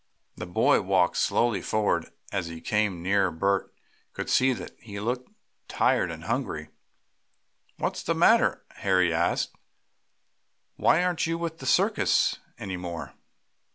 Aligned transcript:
The 0.35 0.47
boy 0.47 0.81
walked 0.81 1.17
slowly 1.17 1.61
forward, 1.61 2.05
and 2.05 2.13
as 2.31 2.47
he 2.47 2.59
came 2.59 3.03
nearer 3.03 3.29
Bert 3.29 3.71
could 4.13 4.31
see 4.31 4.51
that 4.51 4.75
he 4.79 4.99
looked 4.99 5.29
tired 5.67 6.09
and 6.09 6.23
hungry. 6.23 6.69
"What's 7.77 8.01
the 8.01 8.15
matter?" 8.15 8.65
Harry 8.77 9.13
asked. 9.13 9.53
"Why 10.75 11.03
aren't 11.03 11.27
you 11.27 11.37
with 11.37 11.59
the 11.59 11.67
circus 11.67 12.39
any 12.57 12.77
more? 12.77 13.13